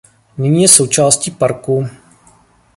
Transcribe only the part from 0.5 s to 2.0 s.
je součástí parku.